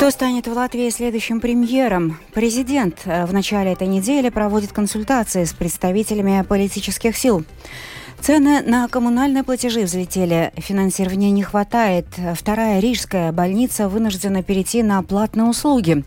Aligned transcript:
Кто 0.00 0.10
станет 0.10 0.46
в 0.46 0.52
Латвии 0.54 0.88
следующим 0.88 1.42
премьером? 1.42 2.16
Президент 2.32 3.02
э, 3.04 3.26
в 3.26 3.34
начале 3.34 3.72
этой 3.72 3.86
недели 3.86 4.30
проводит 4.30 4.72
консультации 4.72 5.44
с 5.44 5.52
представителями 5.52 6.42
политических 6.48 7.14
сил. 7.14 7.44
Цены 8.18 8.62
на 8.62 8.88
коммунальные 8.88 9.44
платежи 9.44 9.82
взлетели, 9.82 10.54
финансирования 10.56 11.30
не 11.30 11.42
хватает. 11.42 12.06
Вторая 12.34 12.80
рижская 12.80 13.30
больница 13.30 13.90
вынуждена 13.90 14.42
перейти 14.42 14.82
на 14.82 15.02
платные 15.02 15.44
услуги. 15.44 16.02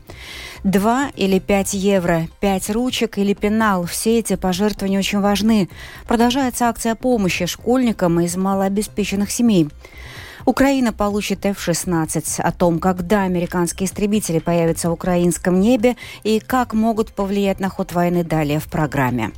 Два 0.64 1.12
или 1.16 1.38
пять 1.38 1.76
евро, 1.76 2.28
пять 2.40 2.72
ручек 2.72 3.20
или 3.20 3.36
пенал– 3.36 3.86
все 3.86 4.18
эти 4.18 4.36
пожертвования 4.36 4.98
очень 4.98 5.20
важны. 5.20 5.70
Продолжается 6.08 6.68
акция 6.68 6.96
помощи 6.96 7.46
школьникам 7.46 8.20
из 8.22 8.36
малообеспеченных 8.38 9.30
семей. 9.30 9.70
Украина 10.46 10.92
получит 10.92 11.46
F-16. 11.46 12.42
О 12.42 12.52
том, 12.52 12.80
когда 12.80 13.24
американские 13.24 13.88
истребители 13.88 14.40
появятся 14.40 14.90
в 14.90 14.94
украинском 14.94 15.60
небе 15.60 15.96
и 16.24 16.40
как 16.40 16.74
могут 16.74 17.14
повлиять 17.14 17.60
на 17.60 17.70
ход 17.70 17.94
войны 17.94 18.24
далее 18.24 18.60
в 18.60 18.66
программе. 18.66 19.32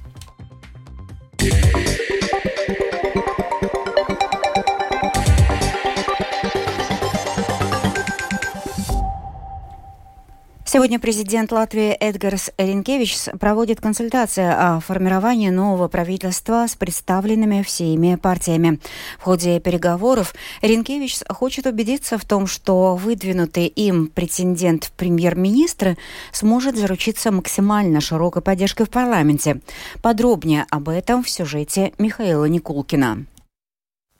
Сегодня 10.75 10.99
президент 10.99 11.53
Латвии 11.53 11.91
Эдгарс 11.91 12.51
Ренкевич 12.57 13.29
проводит 13.39 13.79
консультации 13.79 14.43
о 14.43 14.81
формировании 14.81 15.49
нового 15.49 15.87
правительства 15.87 16.67
с 16.67 16.75
представленными 16.75 17.61
всеми 17.61 18.15
партиями. 18.15 18.81
В 19.17 19.23
ходе 19.23 19.61
переговоров 19.61 20.35
Ренкевич 20.61 21.19
хочет 21.29 21.65
убедиться 21.65 22.17
в 22.17 22.25
том, 22.25 22.45
что 22.45 22.97
выдвинутый 22.97 23.67
им 23.67 24.07
претендент 24.07 24.83
в 24.83 24.91
премьер-министры 24.91 25.97
сможет 26.33 26.75
заручиться 26.75 27.31
максимально 27.31 28.01
широкой 28.01 28.41
поддержкой 28.41 28.85
в 28.85 28.89
парламенте. 28.89 29.61
Подробнее 30.01 30.65
об 30.69 30.89
этом 30.89 31.23
в 31.23 31.29
сюжете 31.29 31.93
Михаила 31.97 32.43
Никулкина. 32.49 33.25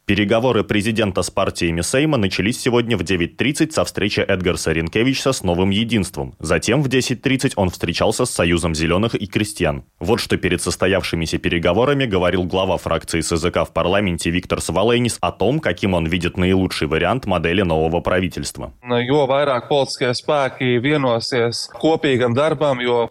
Переговоры 0.06 0.64
президента 0.64 1.24
с 1.24 1.32
партиями 1.32 1.82
Сейма 1.82 2.18
начались 2.18 2.62
сегодня 2.62 2.96
в 2.96 3.02
9.30 3.02 3.72
со 3.72 3.84
встречи 3.84 4.20
Эдгарса 4.20 4.72
Ренкевича 4.72 5.32
с 5.32 5.42
Новым 5.42 5.72
Единством. 5.72 6.36
Затем 6.40 6.84
в 6.84 6.88
10.30 6.88 7.54
он 7.56 7.72
встречался 7.72 8.26
с 8.26 8.30
Союзом 8.30 8.76
зеленых 8.76 9.16
и 9.16 9.26
крестьян. 9.26 9.84
Вот 10.00 10.20
что 10.20 10.38
перед 10.38 10.62
состоявшимися 10.62 11.40
переговорами 11.40 12.06
говорил 12.06 12.44
глава 12.44 12.78
фракции 12.78 13.22
СЗК 13.22 13.68
в 13.68 13.74
парламенте 13.74 14.30
Виктор 14.30 14.62
Сваленис 14.62 15.18
о 15.22 15.32
том, 15.32 15.60
каким 15.60 15.96
он 15.96 16.06
видит 16.06 16.38
наилучший 16.38 16.88
вариант 16.88 17.26
модели 17.26 17.64
нового 17.64 18.00
правительства. 18.00 18.76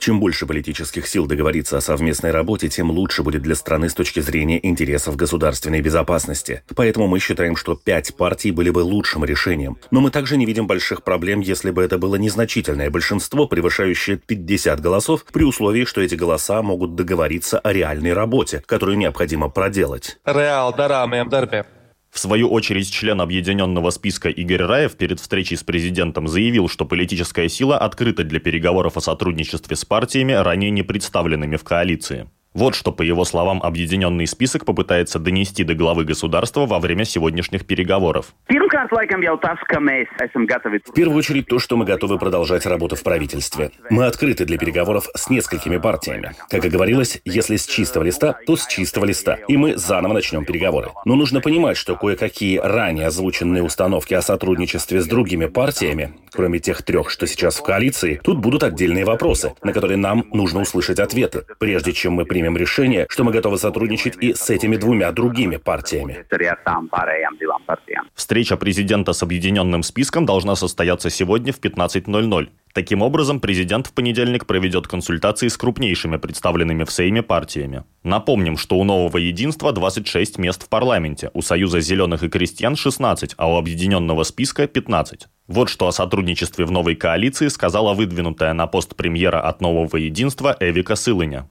Чем 0.01 0.21
больше 0.21 0.47
политических 0.47 1.09
сил 1.09 1.27
договориться 1.27 1.77
о 1.77 1.81
совместной 1.81 2.31
работе, 2.31 2.69
тем 2.69 2.93
лучше 2.93 3.25
будет 3.25 3.43
для 3.43 3.57
страны 3.57 3.89
с 3.89 3.95
точки 3.95 4.21
зрения 4.21 4.65
интересов 4.65 5.17
государственной 5.17 5.81
безопасности. 5.81 6.63
Поэтому 6.85 7.07
мы 7.07 7.19
считаем, 7.19 7.57
что 7.57 7.77
пять 7.77 8.15
партий 8.15 8.51
были 8.51 8.69
бы 8.69 8.81
лучшим 8.81 9.25
решением. 9.25 9.79
Но 9.91 10.03
мы 10.03 10.11
также 10.11 10.37
не 10.37 10.45
видим 10.45 10.67
больших 10.67 11.03
проблем, 11.03 11.41
если 11.41 11.71
бы 11.71 11.83
это 11.83 11.97
было 11.97 12.17
незначительное 12.17 12.91
большинство, 12.91 13.47
превышающее 13.47 14.19
50 14.19 14.81
голосов, 14.81 15.25
при 15.33 15.45
условии, 15.45 15.87
что 15.87 16.03
эти 16.03 16.15
голоса 16.15 16.61
могут 16.61 16.95
договориться 16.95 17.59
о 17.59 17.73
реальной 17.73 18.13
работе, 18.13 18.63
которую 18.67 18.99
необходимо 18.99 19.49
проделать. 19.49 20.19
В 22.11 22.19
свою 22.19 22.51
очередь, 22.51 22.93
член 22.93 23.23
объединенного 23.23 23.89
списка 23.89 24.29
Игорь 24.29 24.65
Раев 24.65 24.95
перед 24.99 25.21
встречей 25.21 25.57
с 25.57 25.63
президентом 25.63 26.29
заявил, 26.29 26.69
что 26.69 26.85
политическая 26.85 27.49
сила 27.49 27.79
открыта 27.79 28.25
для 28.25 28.41
переговоров 28.41 28.99
о 28.99 29.01
сотрудничестве 29.01 29.75
с 29.75 29.87
партиями, 29.87 30.33
ранее 30.33 30.71
не 30.71 30.83
представленными 30.83 31.57
в 31.57 31.65
коалиции. 31.65 32.29
Вот 32.55 32.77
что, 32.77 32.93
по 32.93 33.03
его 33.03 33.25
словам, 33.25 33.61
объединенный 33.61 34.29
список 34.29 34.65
попытается 34.65 35.19
донести 35.19 35.65
до 35.65 35.75
главы 35.75 36.05
государства 36.05 36.67
во 36.67 36.79
время 36.79 37.05
сегодняшних 37.05 37.67
переговоров. 37.67 38.33
В 40.87 40.95
первую 40.95 41.19
очередь 41.19 41.49
то, 41.49 41.59
что 41.59 41.77
мы 41.77 41.85
готовы 41.85 42.17
продолжать 42.17 42.65
работу 42.67 42.95
в 42.95 43.03
правительстве. 43.03 43.73
Мы 43.91 44.07
открыты 44.07 44.45
для 44.45 44.57
переговоров 44.57 45.09
с 45.17 45.29
несколькими 45.31 45.79
партиями. 45.79 46.37
Как 46.49 46.65
и 46.65 46.69
говорилось, 46.69 47.21
если 47.25 47.57
с 47.57 47.67
чистого 47.67 48.05
листа, 48.05 48.39
то 48.47 48.55
с 48.55 48.69
чистого 48.69 49.05
листа. 49.05 49.37
И 49.49 49.57
мы 49.57 49.77
заново 49.77 50.13
начнем 50.13 50.45
переговоры. 50.45 50.91
Но 51.05 51.17
нужно 51.17 51.41
понимать, 51.41 51.77
что 51.77 51.97
кое-какие 51.97 52.59
ранее 52.59 53.09
озвученные 53.09 53.65
установки 53.65 54.15
о 54.15 54.23
сотрудничестве 54.23 55.01
с 55.01 55.07
другими 55.07 55.47
партиями, 55.47 56.15
кроме 56.31 56.61
тех 56.61 56.83
трех, 56.85 57.11
что 57.11 57.27
сейчас 57.27 57.57
в 57.57 57.65
коалиции, 57.65 58.21
тут 58.23 58.39
будут 58.39 58.63
отдельные 58.63 59.05
вопросы, 59.05 59.55
на 59.65 59.73
которые 59.73 59.97
нам 59.97 60.25
нужно 60.33 60.61
услышать 60.61 61.01
ответы, 61.01 61.45
прежде 61.59 61.93
чем 61.93 62.13
мы 62.13 62.25
примем 62.25 62.44
примем 62.45 62.59
решение, 62.59 63.07
что 63.09 63.25
мы 63.25 63.33
готовы 63.33 63.57
сотрудничать 63.57 64.17
и 64.21 64.35
с 64.35 64.51
этими 64.51 64.77
двумя 64.77 65.13
другими 65.13 65.57
партиями. 65.57 66.27
Встреча 68.15 68.57
президента 68.57 69.15
с 69.15 69.23
объединенным 69.23 69.83
списком 69.83 70.27
должна 70.27 70.55
состояться 70.55 71.09
сегодня 71.09 71.53
в 71.53 71.59
15.00. 71.59 72.49
Таким 72.75 73.03
образом, 73.03 73.41
президент 73.41 73.87
в 73.87 73.93
понедельник 73.93 74.47
проведет 74.47 74.89
консультации 74.89 75.49
с 75.49 75.57
крупнейшими 75.57 76.19
представленными 76.19 76.85
в 76.85 76.91
Сейме 76.91 77.23
партиями. 77.23 77.85
Напомним, 78.03 78.59
что 78.59 78.77
у 78.77 78.85
нового 78.85 79.17
единства 79.17 79.73
26 79.73 80.39
мест 80.39 80.65
в 80.65 80.69
парламенте, 80.69 81.31
у 81.35 81.41
Союза 81.41 81.81
зеленых 81.81 82.25
и 82.25 82.29
крестьян 82.29 82.77
16, 82.77 83.35
а 83.39 83.51
у 83.51 83.57
объединенного 83.57 84.25
списка 84.25 84.67
15. 84.67 85.29
Вот 85.47 85.69
что 85.69 85.89
о 85.89 85.93
сотрудничестве 85.93 86.65
в 86.65 86.71
новой 86.71 86.95
коалиции 86.95 87.49
сказала 87.49 87.93
выдвинутая 87.93 88.55
на 88.55 88.67
пост 88.67 88.97
премьера 88.97 89.43
от 89.43 89.61
нового 89.61 89.99
единства 89.99 90.57
Эвика 90.59 90.97
Сылыня. 90.97 91.47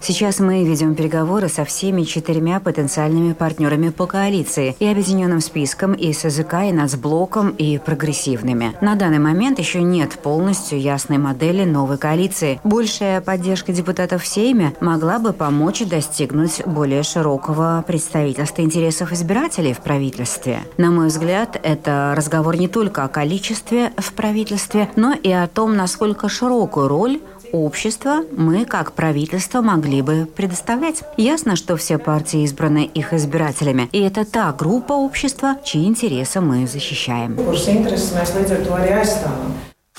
Сейчас 0.00 0.38
мы 0.38 0.62
ведем 0.62 0.94
переговоры 0.94 1.48
со 1.48 1.64
всеми 1.64 2.02
четырьмя 2.02 2.60
потенциальными 2.60 3.32
партнерами 3.32 3.88
по 3.88 4.06
коалиции 4.06 4.76
и 4.78 4.86
объединенным 4.86 5.40
списком, 5.40 5.94
и 5.94 6.12
СЗК, 6.12 6.54
и 6.68 6.72
нацблоком, 6.72 7.50
и 7.50 7.78
прогрессивными. 7.78 8.76
На 8.80 8.94
данный 8.94 9.18
момент 9.18 9.58
еще 9.58 9.82
нет 9.82 10.12
полностью 10.12 10.80
ясной 10.80 11.18
модели 11.18 11.64
новой 11.64 11.98
коалиции. 11.98 12.60
Большая 12.62 13.20
поддержка 13.20 13.72
депутатов 13.72 14.22
в 14.22 14.28
Сейме 14.28 14.74
могла 14.80 15.18
бы 15.18 15.32
помочь 15.32 15.80
достигнуть 15.80 16.62
более 16.66 17.02
широкого 17.02 17.82
представительства 17.84 18.62
интересов 18.62 19.10
избирателей 19.10 19.72
в 19.72 19.80
правительстве. 19.80 20.60
На 20.76 20.92
мой 20.99 20.99
взгляд, 21.08 21.58
это 21.62 22.14
разговор 22.16 22.56
не 22.56 22.68
только 22.68 23.04
о 23.04 23.08
количестве 23.08 23.92
в 23.96 24.12
правительстве, 24.12 24.88
но 24.96 25.12
и 25.14 25.30
о 25.30 25.46
том, 25.48 25.76
насколько 25.76 26.28
широкую 26.28 26.88
роль 26.88 27.20
общества 27.52 28.24
мы, 28.36 28.64
как 28.64 28.92
правительство, 28.92 29.60
могли 29.60 30.02
бы 30.02 30.26
предоставлять. 30.26 31.02
Ясно, 31.16 31.56
что 31.56 31.76
все 31.76 31.98
партии 31.98 32.44
избраны 32.44 32.90
их 32.92 33.12
избирателями, 33.12 33.88
и 33.92 34.00
это 34.00 34.24
та 34.24 34.52
группа 34.52 34.92
общества, 34.92 35.56
чьи 35.64 35.84
интересы 35.84 36.40
мы 36.40 36.66
защищаем. 36.66 37.36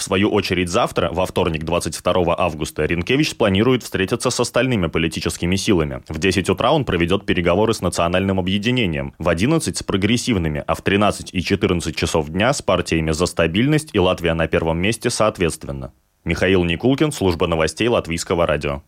В 0.01 0.03
свою 0.03 0.31
очередь 0.31 0.67
завтра, 0.67 1.11
во 1.11 1.27
вторник 1.27 1.63
22 1.63 2.35
августа, 2.35 2.85
Ренкевич 2.85 3.35
планирует 3.35 3.83
встретиться 3.83 4.31
с 4.31 4.39
остальными 4.39 4.87
политическими 4.87 5.55
силами. 5.55 6.01
В 6.09 6.17
10 6.17 6.49
утра 6.49 6.71
он 6.71 6.85
проведет 6.85 7.27
переговоры 7.27 7.75
с 7.75 7.81
национальным 7.81 8.39
объединением, 8.39 9.13
в 9.19 9.29
11 9.29 9.77
с 9.77 9.83
прогрессивными, 9.83 10.63
а 10.65 10.73
в 10.73 10.81
13 10.81 11.31
и 11.31 11.43
14 11.43 11.95
часов 11.95 12.29
дня 12.29 12.51
с 12.51 12.63
партиями 12.63 13.11
«За 13.11 13.27
стабильность» 13.27 13.89
и 13.93 13.99
«Латвия 13.99 14.33
на 14.33 14.47
первом 14.47 14.79
месте» 14.79 15.11
соответственно. 15.11 15.93
Михаил 16.25 16.63
Никулкин, 16.63 17.11
служба 17.11 17.45
новостей 17.45 17.87
Латвийского 17.87 18.47
радио. 18.47 18.81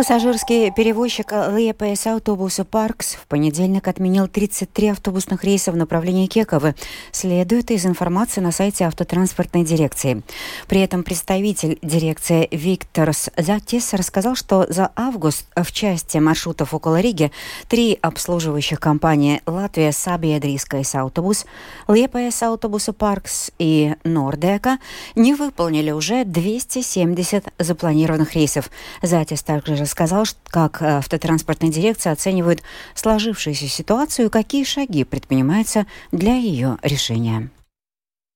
Пассажирский 0.00 0.70
перевозчик 0.70 1.30
ЛПС 1.30 2.06
автобуса 2.06 2.64
«Паркс» 2.64 3.16
в 3.16 3.26
понедельник 3.26 3.86
отменил 3.86 4.28
33 4.28 4.92
автобусных 4.92 5.44
рейса 5.44 5.72
в 5.72 5.76
направлении 5.76 6.26
Кековы, 6.26 6.74
следует 7.12 7.70
из 7.70 7.84
информации 7.84 8.40
на 8.40 8.50
сайте 8.50 8.86
автотранспортной 8.86 9.62
дирекции. 9.62 10.22
При 10.68 10.80
этом 10.80 11.02
представитель 11.02 11.78
дирекции 11.82 12.48
Викторс 12.50 13.28
Затис 13.36 13.92
рассказал, 13.92 14.36
что 14.36 14.64
за 14.70 14.90
август 14.96 15.44
в 15.54 15.70
части 15.70 16.16
маршрутов 16.16 16.72
около 16.72 16.98
Риги 16.98 17.30
три 17.68 17.98
обслуживающих 18.00 18.80
компании 18.80 19.42
«Latvijas 19.44 19.92
Sabiedriskais 19.92 20.82
Autobuss», 20.94 21.44
«Liepājas 21.88 22.42
autobusu 22.42 22.94
parks» 22.94 23.50
и 23.58 23.94
«Нордека» 24.04 24.78
не 25.14 25.34
выполнили 25.34 25.90
уже 25.90 26.24
270 26.24 27.52
запланированных 27.58 28.34
рейсов. 28.34 28.70
Затис 29.02 29.42
также 29.42 29.89
рассказал, 29.90 30.24
как 30.50 30.82
э, 30.82 30.98
автотранспортная 30.98 31.70
дирекция 31.70 32.12
оценивает 32.12 32.62
сложившуюся 32.94 33.66
ситуацию 33.66 34.26
и 34.26 34.30
какие 34.30 34.64
шаги 34.64 35.04
предпринимаются 35.04 35.86
для 36.12 36.34
ее 36.34 36.76
решения. 36.82 37.50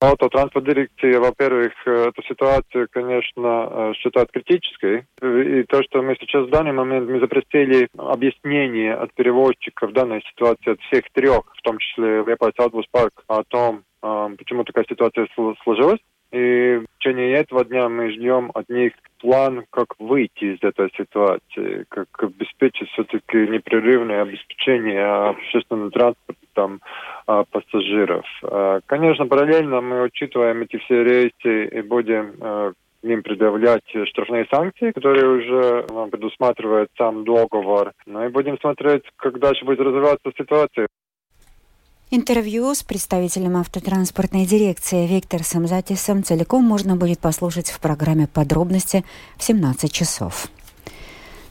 Автотранспортная 0.00 0.66
дирекция, 0.66 1.18
во-первых, 1.18 1.72
эту 1.86 2.22
ситуацию, 2.24 2.88
конечно, 2.90 3.94
считает 3.94 4.30
критической. 4.32 5.06
И 5.22 5.62
то, 5.62 5.82
что 5.84 6.02
мы 6.02 6.16
сейчас 6.20 6.46
в 6.46 6.50
данный 6.50 6.72
момент, 6.72 7.08
мы 7.08 7.20
запросили 7.20 7.88
объяснение 7.96 8.94
от 8.94 9.14
перевозчиков 9.14 9.92
данной 9.92 10.22
ситуации, 10.28 10.72
от 10.72 10.80
всех 10.82 11.04
трех, 11.14 11.44
в 11.56 11.62
том 11.62 11.78
числе 11.78 12.22
Liepājas 12.26 12.52
autobusu 12.58 12.84
parks, 12.90 13.24
о 13.28 13.44
том, 13.44 13.84
почему 14.36 14.64
такая 14.64 14.84
ситуация 14.86 15.26
сложилась. 15.62 16.00
И 16.34 16.78
в 16.78 16.98
течение 16.98 17.32
этого 17.34 17.64
дня 17.64 17.88
мы 17.88 18.10
ждем 18.10 18.50
от 18.54 18.68
них 18.68 18.92
план, 19.20 19.64
как 19.70 19.94
выйти 20.00 20.56
из 20.56 20.58
этой 20.62 20.90
ситуации, 20.96 21.86
как 21.88 22.08
обеспечить 22.18 22.88
все-таки 22.88 23.46
непрерывное 23.46 24.22
обеспечение 24.22 25.04
общественного 25.04 25.92
транспорта 25.92 26.40
там, 26.54 26.80
а, 27.28 27.44
пассажиров. 27.44 28.26
А, 28.42 28.80
конечно, 28.86 29.26
параллельно 29.26 29.80
мы 29.80 30.02
учитываем 30.02 30.62
эти 30.62 30.76
все 30.78 31.04
рейсы 31.04 31.66
и 31.66 31.82
будем 31.82 32.34
а, 32.40 32.72
им 33.04 33.22
предъявлять 33.22 33.84
штрафные 34.08 34.46
санкции, 34.50 34.90
которые 34.90 35.28
уже 35.38 35.86
предусматривает 36.10 36.88
сам 36.98 37.22
договор. 37.22 37.92
Ну 38.06 38.24
и 38.24 38.28
будем 38.28 38.58
смотреть, 38.58 39.04
как 39.16 39.38
дальше 39.38 39.64
будет 39.64 39.80
развиваться 39.80 40.32
ситуация. 40.36 40.88
Интервью 42.10 42.74
с 42.74 42.82
представителем 42.82 43.56
автотранспортной 43.56 44.44
дирекции 44.44 45.06
Виктором 45.06 45.66
Затисом 45.66 46.22
целиком 46.22 46.62
можно 46.62 46.96
будет 46.96 47.18
послушать 47.18 47.70
в 47.70 47.80
программе 47.80 48.26
«Подробности» 48.26 49.04
в 49.38 49.42
17 49.42 49.90
часов. 49.90 50.48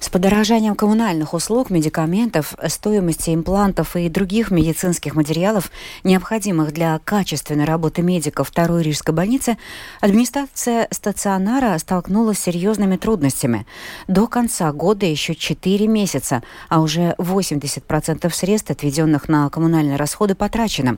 С 0.04 0.10
подорожанием 0.10 0.76
коммунальных 0.76 1.34
услуг, 1.34 1.70
медикаментов, 1.70 2.56
стоимости 2.68 3.34
имплантов 3.34 3.96
и 3.96 4.10
других 4.10 4.52
медицинских 4.52 5.16
материалов, 5.16 5.72
необходимых 6.04 6.74
для 6.74 7.00
качественной 7.00 7.64
работы 7.64 8.02
медиков 8.02 8.50
второй 8.50 8.84
Рижской 8.84 9.16
больницы, 9.16 9.58
администрация 10.02 10.90
стационара 10.92 11.78
столкнулась 11.78 12.40
с 12.40 12.42
серьезными 12.42 12.98
трудностями. 12.98 13.66
До 14.10 14.28
конца 14.28 14.74
года 14.74 15.06
еще 15.06 15.36
4 15.36 15.88
месяца, 15.88 16.44
а 16.68 16.82
уже 16.82 17.16
80% 17.18 18.30
средств, 18.30 18.72
отведенных 18.72 19.30
на 19.30 19.50
коммунальные 19.50 19.96
расходы, 19.96 20.36
потрачено. 20.36 20.98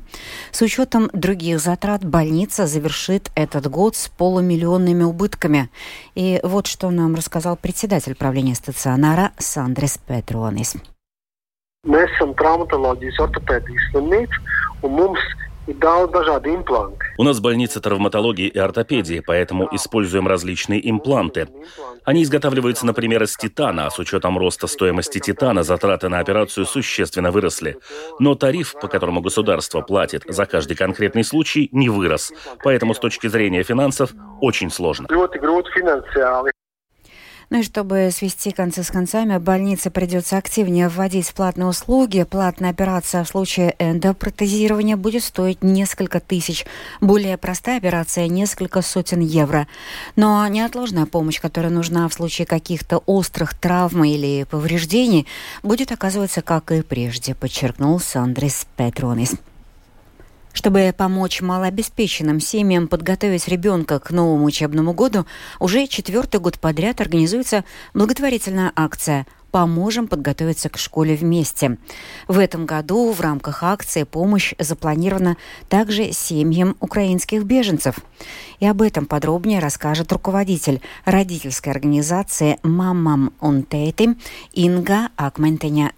С 0.52 0.63
учетом 0.63 1.12
других 1.13 1.60
затрат 1.60 2.04
больница 2.04 2.66
завершит 2.66 3.30
этот 3.36 3.69
год 3.69 3.96
с 3.96 4.07
полумиллионными 4.07 5.04
убытками. 5.04 5.69
И 6.16 6.40
вот 6.42 6.66
что 6.66 6.90
нам 6.90 7.13
рассказал 7.13 7.56
председатель 7.56 8.16
правления 8.16 8.56
стационара 8.56 8.94
stacionārā 8.95 9.31
Sandres 9.39 9.97
Petronis. 10.07 10.75
Mēs 11.86 12.09
esam 12.15 12.33
traumatoloģijas 12.39 13.19
ortopēdijas 13.27 13.92
slimnīca, 13.92 14.39
un 14.83 14.95
mums 14.95 15.19
У 17.18 17.24
нас 17.24 17.39
больница 17.39 17.81
травматологии 17.81 18.47
и 18.47 18.59
ортопедии, 18.59 19.24
поэтому 19.25 19.68
используем 19.71 20.27
различные 20.27 20.88
импланты. 20.88 21.47
Они 22.03 22.21
изготавливаются, 22.21 22.86
например, 22.86 23.24
из 23.24 23.36
титана, 23.36 23.88
а 23.88 23.89
с 23.89 23.97
учетом 23.97 24.38
роста 24.38 24.68
стоимости 24.68 25.18
титана 25.18 25.63
затраты 25.63 26.07
на 26.07 26.19
операцию 26.19 26.68
существенно 26.68 27.31
выросли. 27.31 27.77
Но 28.19 28.36
тариф, 28.36 28.75
по 28.80 28.88
которому 28.88 29.21
государство 29.21 29.81
платит 29.81 30.21
за 30.27 30.45
каждый 30.45 30.77
конкретный 30.77 31.24
случай, 31.24 31.68
не 31.71 31.89
вырос. 31.89 32.31
Поэтому 32.63 32.94
с 32.94 33.00
точки 33.00 33.25
зрения 33.25 33.63
финансов 33.63 34.12
очень 34.42 34.69
сложно. 34.69 35.07
Ну 37.50 37.59
и 37.59 37.63
чтобы 37.63 38.09
свести 38.12 38.51
концы 38.51 38.83
с 38.83 38.89
концами, 38.89 39.38
больнице 39.38 39.89
придется 39.89 40.38
активнее 40.38 40.89
вводить 40.89 41.33
платные 41.33 41.68
услуги. 41.68 42.24
Платная 42.24 42.71
операция 42.71 43.24
в 43.24 43.27
случае 43.27 43.75
эндопротезирования 43.77 44.97
будет 44.97 45.24
стоить 45.24 45.63
несколько 45.63 46.19
тысяч. 46.19 46.65
Более 47.01 47.38
простая 47.38 47.77
операция– 47.77 48.27
несколько 48.30 48.81
сотен 48.81 49.19
евро. 49.19 49.68
Но 50.15 50.47
неотложная 50.47 51.06
помощь, 51.06 51.39
которая 51.39 51.71
нужна 51.71 52.07
в 52.09 52.13
случае 52.13 52.47
каких-то 52.47 52.97
острых 53.06 53.53
травм 53.53 54.03
или 54.03 54.44
повреждений, 54.44 55.27
будет 55.62 55.92
оказываться, 55.92 56.42
как 56.42 56.71
и 56.71 56.81
прежде, 56.81 57.36
подчеркнул 57.36 58.00
Сандрис 58.00 58.65
Петронис. 58.75 59.36
Чтобы 60.56 60.94
помочь 60.98 61.42
малообеспеченным 61.42 62.40
семьям 62.40 62.88
подготовить 62.88 63.50
ребенка 63.50 64.00
к 64.00 64.10
новому 64.12 64.46
учебному 64.46 64.94
году, 64.94 65.25
уже 65.60 65.86
четвертый 65.86 66.40
год 66.40 66.60
подряд 66.60 67.02
организуется 67.02 67.66
благотворительная 67.94 68.72
акция 68.74 69.28
«Поможем 69.52 70.07
подготовиться 70.07 70.69
к 70.69 70.78
школе 70.78 71.16
вместе». 71.16 71.78
В 72.30 72.40
этом 72.40 72.66
году 72.66 73.12
в 73.12 73.19
рамках 73.19 73.63
акции 73.63 74.04
помощь 74.04 74.54
запланирована 74.57 75.36
также 75.68 76.13
семьям 76.13 76.78
украинских 76.80 77.44
беженцев. 77.44 77.98
И 78.62 78.66
об 78.66 78.81
этом 78.81 79.07
подробнее 79.07 79.60
расскажет 79.60 80.13
руководитель 80.13 80.81
родительской 81.04 81.74
организации 81.74 82.60
«Мамам 82.63 83.34
Унтейти» 83.42 84.16
Инга 84.54 85.10
Акментеня 85.18 85.92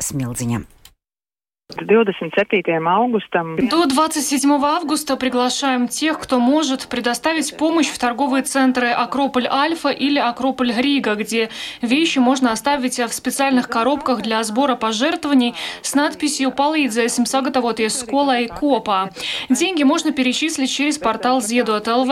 Смилдиня. 1.77 1.97
27 2.27 2.88
августом. 2.88 3.68
До 3.68 3.85
27 3.85 4.51
августа 4.63 5.15
приглашаем 5.15 5.88
тех, 5.88 6.19
кто 6.19 6.39
может 6.39 6.88
предоставить 6.88 7.56
помощь 7.57 7.88
в 7.88 7.97
торговые 7.97 8.44
центры 8.44 8.89
Акрополь 8.89 9.47
Альфа 9.47 9.89
или 9.89 10.19
Акрополь 10.19 10.74
Рига, 10.74 11.15
где 11.15 11.50
вещи 11.81 12.19
можно 12.19 12.51
оставить 12.51 13.00
в 13.00 13.13
специальных 13.13 13.68
коробках 13.68 14.21
для 14.21 14.44
сбора 14.44 14.75
пожертвований 14.75 15.56
с 15.81 15.95
надписью 15.95 16.50
«Palīdzēsim 16.50 17.25
sagatavoties 17.25 18.06
skolai 18.06 18.47
Копа». 18.47 19.12
Деньги 19.50 19.83
можно 19.83 20.12
перечислить 20.12 20.71
через 20.71 20.97
портал 20.97 21.41
Зеду.ЛВ. 21.41 22.12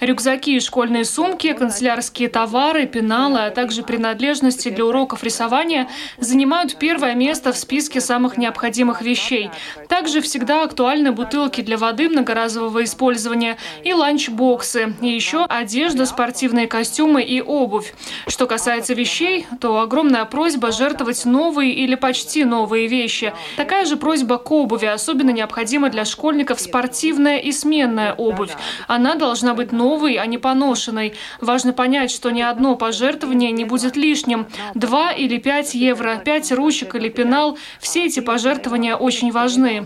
Рюкзаки 0.00 0.56
и 0.56 0.60
школьные 0.60 1.04
сумки, 1.04 1.52
канцелярские 1.52 2.28
товары, 2.28 2.86
пеналы, 2.86 3.46
а 3.46 3.50
также 3.50 3.82
принадлежности 3.82 4.68
для 4.68 4.84
уроков 4.84 5.22
рисования 5.24 5.88
занимают 6.18 6.76
первое 6.78 7.14
место 7.14 7.52
в 7.52 7.56
списке 7.56 8.00
самых 8.00 8.36
необходимых 8.36 8.95
необходимых 8.96 9.02
вещей. 9.02 9.50
Также 9.88 10.20
всегда 10.20 10.64
актуальны 10.64 11.12
бутылки 11.12 11.60
для 11.60 11.76
воды 11.76 12.08
многоразового 12.08 12.84
использования 12.84 13.56
и 13.84 13.92
ланчбоксы. 13.92 14.94
И 15.00 15.08
еще 15.08 15.44
одежда, 15.44 16.06
спортивные 16.06 16.66
костюмы 16.66 17.22
и 17.22 17.40
обувь. 17.40 17.94
Что 18.26 18.46
касается 18.46 18.94
вещей, 18.94 19.46
то 19.60 19.80
огромная 19.80 20.24
просьба 20.24 20.72
жертвовать 20.72 21.24
новые 21.24 21.72
или 21.72 21.94
почти 21.94 22.44
новые 22.44 22.88
вещи. 22.88 23.32
Такая 23.56 23.84
же 23.84 23.96
просьба 23.96 24.38
к 24.38 24.50
обуви. 24.50 24.86
Особенно 24.86 25.30
необходима 25.30 25.88
для 25.90 26.04
школьников 26.04 26.60
спортивная 26.60 27.38
и 27.38 27.52
сменная 27.52 28.12
обувь. 28.12 28.52
Она 28.88 29.14
должна 29.14 29.54
быть 29.54 29.72
новой, 29.72 30.14
а 30.14 30.26
не 30.26 30.38
поношенной. 30.38 31.14
Важно 31.40 31.72
понять, 31.72 32.10
что 32.10 32.30
ни 32.30 32.42
одно 32.42 32.76
пожертвование 32.76 33.50
не 33.50 33.64
будет 33.64 33.96
лишним. 33.96 34.46
Два 34.74 35.12
или 35.12 35.38
пять 35.38 35.74
евро, 35.74 36.20
пять 36.24 36.52
ручек 36.52 36.94
или 36.94 37.08
пенал– 37.08 37.58
все 37.80 38.06
эти 38.06 38.20
пожертвования 38.20 38.75
исследования 38.76 38.96
очень 38.96 39.32
важны. 39.32 39.82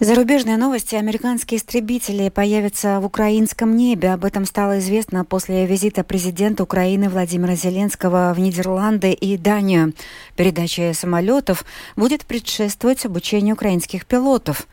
Зарубежные 0.00 0.56
новости. 0.58 0.94
Американские 0.94 1.58
истребители 1.58 2.28
появятся 2.28 3.00
в 3.00 3.06
украинском 3.06 3.74
небе. 3.76 4.12
Об 4.12 4.24
этом 4.24 4.44
стало 4.44 4.78
известно 4.78 5.24
после 5.24 5.66
визита 5.66 6.04
президента 6.04 6.62
Украины 6.62 7.08
Владимира 7.08 7.56
Зеленского 7.56 8.32
в 8.32 8.38
Нидерланды 8.38 9.10
и 9.10 9.36
Данию. 9.36 9.94
Передача 10.36 10.92
самолетов 10.94 11.64
будет 11.96 12.26
предшествовать 12.26 13.06
обучению 13.06 13.56
украинских 13.56 14.06
пилотов. 14.06 14.68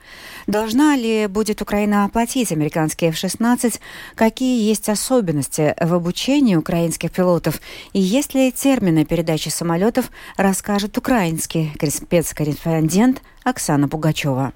Должна 0.46 0.96
ли 0.96 1.26
будет 1.26 1.60
Украина 1.60 2.06
оплатить 2.06 2.52
американские 2.52 3.10
F-16? 3.10 3.80
Какие 4.14 4.62
есть 4.70 4.90
особенности 4.90 5.74
в 5.82 5.96
обучении 5.96 6.56
украинских 6.56 7.10
пилотов? 7.10 7.62
И 7.94 8.00
есть 8.00 8.36
ли 8.36 8.52
термины 8.52 9.06
передачи 9.06 9.50
самолетов, 9.50 10.12
расскажет 10.38 11.00
украинский 11.00 11.74
спецкорреспондент 11.90 13.24
Оксана 13.44 13.90
Пугачева. 13.90 14.54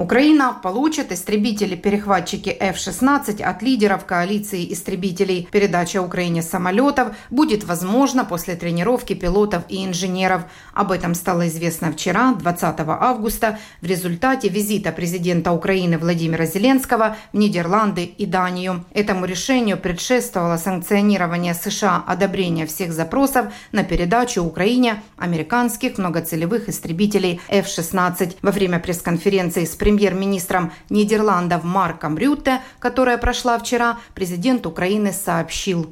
Украина 0.00 0.58
получит 0.62 1.12
истребители-перехватчики 1.12 2.48
F-16 2.48 3.42
от 3.42 3.60
лидеров 3.60 4.06
коалиции 4.06 4.72
истребителей. 4.72 5.46
Передача 5.52 6.00
Украине 6.00 6.40
самолетов 6.40 7.08
будет 7.28 7.64
возможна 7.64 8.24
после 8.24 8.56
тренировки 8.56 9.12
пилотов 9.12 9.64
и 9.68 9.84
инженеров. 9.84 10.44
Об 10.72 10.92
этом 10.92 11.14
стало 11.14 11.48
известно 11.48 11.92
вчера, 11.92 12.32
20 12.32 12.76
августа, 12.78 13.58
в 13.82 13.86
результате 13.86 14.48
визита 14.48 14.90
президента 14.90 15.52
Украины 15.52 15.98
Владимира 15.98 16.46
Зеленского 16.46 17.18
в 17.34 17.36
Нидерланды 17.36 18.04
и 18.04 18.24
Данию. 18.24 18.86
Этому 18.94 19.26
решению 19.26 19.76
предшествовало 19.76 20.56
санкционирование 20.56 21.52
США 21.52 22.02
одобрения 22.06 22.64
всех 22.64 22.94
запросов 22.94 23.52
на 23.70 23.84
передачу 23.84 24.42
Украине 24.42 25.02
американских 25.18 25.98
многоцелевых 25.98 26.70
истребителей 26.70 27.38
F-16. 27.48 28.38
Во 28.40 28.50
время 28.50 28.78
пресс-конференции 28.78 29.66
с 29.66 29.76
премьер-министром 29.80 30.72
Нидерландов 30.90 31.64
Марком 31.64 32.18
Рютте, 32.18 32.60
которая 32.78 33.16
прошла 33.18 33.58
вчера, 33.58 33.98
президент 34.14 34.66
Украины 34.66 35.12
сообщил. 35.12 35.90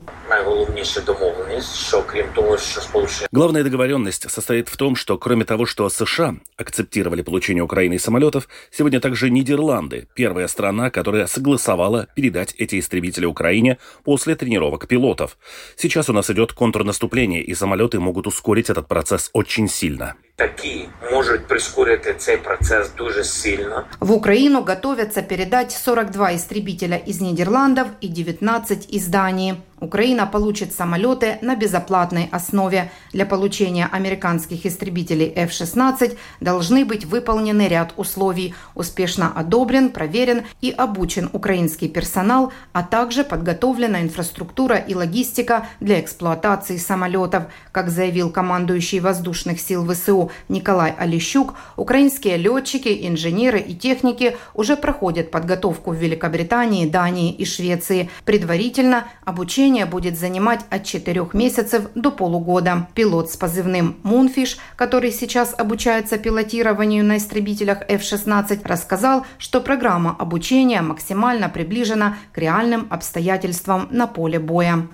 Главная 3.33 3.65
договоренность 3.65 4.31
состоит 4.31 4.69
в 4.69 4.77
том, 4.77 4.95
что 4.95 5.17
кроме 5.17 5.45
того, 5.47 5.65
что 5.65 5.89
США 5.89 6.37
акцептировали 6.57 7.23
получение 7.23 7.65
Украины 7.65 7.99
самолетов, 7.99 8.47
сегодня 8.71 9.01
также 9.01 9.31
Нидерланды, 9.31 10.07
первая 10.15 10.49
страна, 10.49 10.91
которая 10.91 11.27
согласовала 11.27 12.09
передать 12.15 12.55
эти 12.59 12.79
истребители 12.79 13.25
Украине 13.25 13.79
после 14.05 14.37
тренировок 14.37 14.87
пилотов. 14.87 15.39
Сейчас 15.77 16.11
у 16.11 16.13
нас 16.13 16.29
идет 16.31 16.53
контрнаступление, 16.53 17.43
и 17.43 17.55
самолеты 17.55 17.99
могут 17.99 18.27
ускорить 18.27 18.69
этот 18.69 18.87
процесс 18.87 19.31
очень 19.33 19.69
сильно. 19.69 20.15
Такі 20.39 20.89
можуть 21.13 21.47
прискорити 21.47 22.15
цей 22.19 22.37
процесс 22.37 22.91
дуже 22.99 23.25
сильно. 23.25 23.85
В 24.01 24.13
Украину 24.13 24.63
готовятся 24.63 25.23
передать 25.23 25.73
42 25.73 26.35
истребителя 26.35 26.97
из 26.97 27.21
Нидерландов 27.21 27.87
и 28.01 28.09
19 28.09 28.95
из 28.95 29.09
Дании. 29.09 29.57
Украина 29.81 30.27
получит 30.27 30.75
самолеты 30.75 31.39
на 31.41 31.55
безоплатной 31.55 32.29
основе. 32.33 32.91
Для 33.13 33.27
получения 33.27 33.89
американских 33.91 34.67
истребителей 34.67 35.33
F-16 35.35 36.17
должны 36.41 36.85
быть 36.85 37.05
выполнены 37.05 37.69
ряд 37.69 37.93
условий. 37.97 38.55
Успешно 38.75 39.33
одобрен, 39.35 39.91
проверен 39.91 40.43
и 40.61 40.71
обучен 40.71 41.31
украинский 41.33 41.89
персонал, 41.89 42.53
а 42.73 42.83
также 42.83 43.23
подготовлена 43.23 44.03
инфраструктура 44.03 44.77
и 44.77 44.95
логистика 44.95 45.67
для 45.81 46.01
эксплуатации 46.01 46.77
самолетов. 46.77 47.45
Как 47.71 47.91
заявил 47.91 48.31
командующий 48.31 49.01
воздушных 49.01 49.61
сил 49.61 49.87
ВСУ 49.93 50.31
Николай 50.49 50.95
Олещук, 50.99 51.55
украинские 51.77 52.37
летчики, 52.37 53.07
инженеры 53.07 53.61
и 53.61 53.75
техники 53.75 54.37
уже 54.55 54.77
проходят 54.77 55.31
подготовку 55.31 55.93
в 55.93 55.97
Великобритании, 55.97 56.89
Дании 56.89 57.33
и 57.33 57.45
Швеции. 57.45 58.11
Предварительно 58.25 59.07
обучение 59.25 59.68
Обучение 59.69 59.85
будет 59.85 60.19
занимать 60.19 60.61
от 60.71 60.85
4 60.85 61.29
месяцев 61.35 61.91
до 61.95 62.11
полугода. 62.11 62.89
Пилот 62.95 63.31
с 63.31 63.37
позывным 63.37 63.97
«Мунфиш», 64.03 64.57
который 64.77 65.13
сейчас 65.13 65.55
обучается 65.59 66.17
пилотированию 66.17 67.05
на 67.05 67.19
истребителях 67.19 67.83
F-16, 67.87 68.61
рассказал, 68.65 69.27
что 69.37 69.61
программа 69.61 70.17
обучения 70.19 70.81
максимально 70.81 71.51
приближена 71.51 72.17
к 72.33 72.39
реальным 72.39 72.87
обстоятельствам 72.89 73.89
на 73.91 74.07
поле 74.07 74.39
боя. 74.39 74.89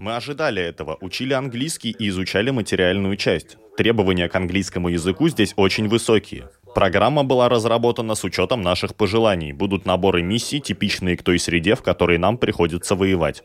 Мы 0.00 0.16
ожидали 0.16 0.60
этого, 0.60 0.98
учили 1.00 1.34
английский 1.34 1.94
и 1.96 2.08
изучали 2.08 2.50
материальную 2.50 3.16
часть. 3.16 3.58
Требования 3.76 4.28
к 4.28 4.34
английскому 4.34 4.88
языку 4.88 5.28
здесь 5.28 5.54
очень 5.54 5.86
высокие. 5.86 6.48
Программа 6.74 7.24
была 7.24 7.48
разработана 7.48 8.14
с 8.14 8.24
учетом 8.24 8.62
наших 8.62 8.94
пожеланий. 8.94 9.52
Будут 9.52 9.86
наборы 9.86 10.22
миссий, 10.22 10.60
типичные 10.60 11.16
к 11.16 11.22
той 11.22 11.38
среде, 11.38 11.74
в 11.74 11.82
которой 11.82 12.18
нам 12.18 12.38
приходится 12.38 12.94
воевать. 12.94 13.42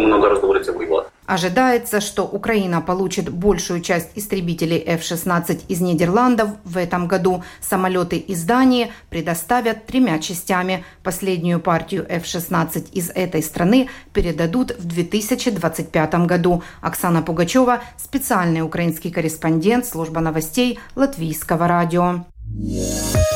Ожидается, 1.26 2.02
что 2.02 2.24
Украина 2.24 2.82
получит 2.82 3.30
большую 3.30 3.82
часть 3.82 4.10
истребителей 4.16 4.78
F-16 4.78 5.62
из 5.70 5.80
Нидерландов 5.80 6.50
в 6.66 6.78
этом 6.78 7.08
году. 7.08 7.44
Самолеты 7.62 8.18
из 8.18 8.44
Дании 8.44 8.92
предоставят 9.10 9.86
тремя 9.86 10.20
частями. 10.20 10.84
Последнюю 11.02 11.62
партию 11.62 12.06
F-16 12.10 12.92
из 12.92 13.10
этой 13.10 13.42
страны 13.42 13.90
передадут 14.12 14.76
в 14.78 14.86
2025 14.86 16.14
году. 16.26 16.62
Оксана 16.82 17.22
Пугачева, 17.22 17.82
специальный 17.98 18.62
украинский 18.62 19.10
корреспондент 19.10 19.86
служба 19.86 20.20
новостей 20.20 20.78
Латвийского 20.96 21.70
радио. 21.70 22.26
Yeah. 22.56 23.33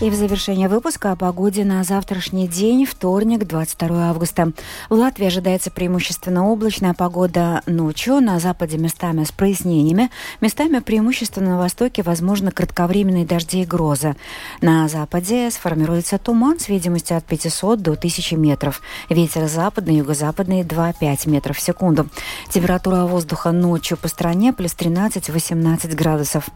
И 0.00 0.08
в 0.08 0.14
завершение 0.14 0.68
выпуска 0.68 1.12
о 1.12 1.16
погоде 1.16 1.62
на 1.62 1.84
завтрашний 1.84 2.48
день, 2.48 2.86
вторник, 2.86 3.46
22 3.46 4.08
августа. 4.08 4.52
В 4.88 4.94
Латвии 4.94 5.26
ожидается 5.26 5.70
преимущественно 5.70 6.48
облачная 6.48 6.94
погода 6.94 7.60
ночью, 7.66 8.22
на 8.22 8.38
западе 8.40 8.78
местами 8.78 9.24
с 9.24 9.30
прояснениями, 9.30 10.10
местами 10.40 10.78
преимущественно 10.78 11.50
на 11.50 11.58
востоке 11.58 12.02
возможно 12.02 12.50
кратковременные 12.50 13.26
дожди 13.26 13.60
и 13.60 13.66
грозы. 13.66 14.16
На 14.62 14.88
западе 14.88 15.50
сформируется 15.50 16.16
туман 16.16 16.58
с 16.58 16.68
видимостью 16.68 17.18
от 17.18 17.26
500 17.26 17.82
до 17.82 17.92
1000 17.92 18.36
метров. 18.38 18.80
Ветер 19.10 19.48
западный, 19.48 19.96
юго-западный 19.96 20.62
2-5 20.62 21.28
метров 21.28 21.58
в 21.58 21.60
секунду. 21.60 22.08
Температура 22.48 23.04
воздуха 23.04 23.52
ночью 23.52 23.98
по 23.98 24.08
стране 24.08 24.54
плюс 24.54 24.72
13-18 24.72 25.94
градусов. 25.94 26.48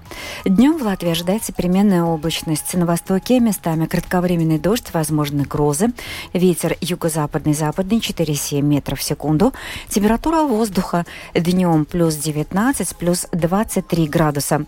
Днем 0.47 0.79
в 0.79 0.83
Латвии 0.83 1.11
ожидается 1.11 1.53
переменная 1.53 2.05
облачность. 2.05 2.73
На 2.73 2.87
востоке 2.87 3.34
Реке 3.35 3.45
местами 3.45 3.87
кратковременный 3.87 4.61
дождь, 4.61 4.91
возможны 4.93 5.43
грозы. 5.43 5.93
Ветер 6.33 6.77
юго-западный, 6.81 7.53
западный 7.53 7.99
4-7 7.99 8.63
метров 8.63 9.01
в 9.01 9.03
секунду. 9.03 9.53
Температура 9.89 10.43
воздуха 10.43 11.05
днем 11.35 11.85
плюс 11.85 12.15
19, 12.15 12.95
плюс 12.97 13.27
23 13.33 14.07
градуса. 14.07 14.67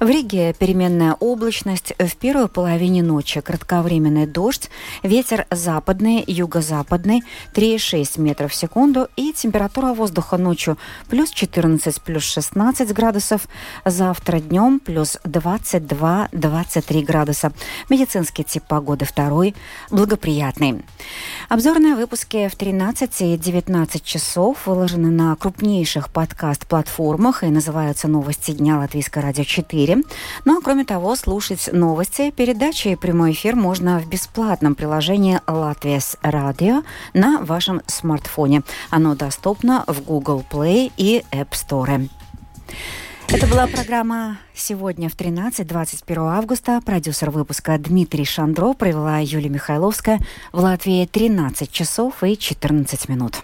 В 0.00 0.08
Риге 0.08 0.54
переменная 0.54 1.14
облачность. 1.20 1.92
В 1.98 2.16
первой 2.16 2.48
половине 2.48 3.02
ночи 3.02 3.42
кратковременный 3.42 4.26
дождь. 4.26 4.70
Ветер 5.02 5.44
западный, 5.50 6.24
юго-западный 6.26 7.22
3-6 7.52 8.18
метров 8.18 8.52
в 8.52 8.54
секунду. 8.54 9.08
И 9.16 9.34
температура 9.34 9.92
воздуха 9.92 10.38
ночью 10.38 10.78
плюс 11.10 11.32
14, 11.32 12.00
плюс 12.00 12.22
16 12.22 12.94
градусов. 12.94 13.46
Завтра 13.84 14.38
днем 14.38 14.80
плюс 14.80 15.18
22-23 15.24 17.02
градуса 17.04 17.52
медицинский 18.06 18.44
тип 18.44 18.62
погоды 18.62 19.04
второй, 19.04 19.54
благоприятный. 19.90 20.84
Обзорные 21.48 21.96
выпуски 21.96 22.48
в 22.48 22.54
13 22.54 23.20
и 23.22 23.36
19 23.36 24.04
часов 24.04 24.66
выложены 24.66 25.10
на 25.10 25.34
крупнейших 25.34 26.10
подкаст-платформах 26.10 27.42
и 27.42 27.48
называются 27.48 28.06
«Новости 28.06 28.52
дня 28.52 28.78
Латвийское 28.78 29.24
радио 29.24 29.42
4». 29.42 30.06
Ну 30.44 30.58
а 30.58 30.62
кроме 30.62 30.84
того, 30.84 31.16
слушать 31.16 31.68
новости, 31.72 32.30
передачи 32.30 32.88
и 32.88 32.96
прямой 32.96 33.32
эфир 33.32 33.56
можно 33.56 33.98
в 33.98 34.08
бесплатном 34.08 34.76
приложении 34.76 35.40
«Латвияс 35.48 36.16
Радио» 36.22 36.84
на 37.12 37.40
вашем 37.40 37.82
смартфоне. 37.88 38.62
Оно 38.90 39.16
доступно 39.16 39.82
в 39.88 40.00
Google 40.02 40.44
Play 40.48 40.92
и 40.96 41.24
App 41.32 41.50
Store. 41.50 42.08
Это 43.28 43.46
была 43.48 43.66
программа 43.66 44.38
«Сегодня 44.54 45.08
в 45.08 45.16
13-21 45.16 46.16
августа». 46.18 46.80
Продюсер 46.80 47.30
выпуска 47.30 47.76
Дмитрий 47.76 48.24
Шандро 48.24 48.72
провела 48.72 49.18
Юлия 49.18 49.48
Михайловская. 49.48 50.20
В 50.52 50.60
Латвии 50.60 51.04
13 51.06 51.70
часов 51.70 52.22
и 52.22 52.38
14 52.38 53.08
минут. 53.08 53.42